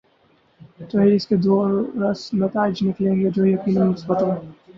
[0.89, 4.35] تو اس کے دوررس نتائج نکلیں گے جو یقینا مثبت ہوں۔